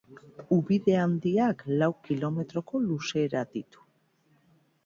Ubide 0.55 0.95
Handiak 1.01 1.61
lau 1.83 1.89
kilometroko 2.07 2.81
luzera 2.87 3.45
ditu. 3.55 3.89